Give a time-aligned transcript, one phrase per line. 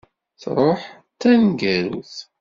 [0.41, 0.81] Truḥ
[1.15, 2.15] d taneggarut.